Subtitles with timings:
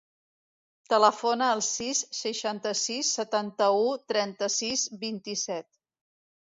[0.93, 5.75] Telefona al sis, seixanta-sis, setanta-u, trenta-sis, vint-i-set.